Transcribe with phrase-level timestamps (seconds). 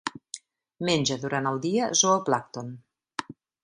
[0.89, 2.77] Menja durant el dia zooplàncton.